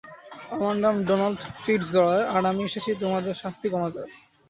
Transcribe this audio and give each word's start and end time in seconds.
আমার 0.53 0.75
নাম 0.83 0.95
Donald 1.07 1.39
Fitzroy, 1.61 2.23
আর 2.33 2.43
আমি 2.51 2.61
এসেছি 2.69 2.89
তোমার 3.01 3.21
শাস্তি 3.41 3.67
কমাতে। 3.73 4.01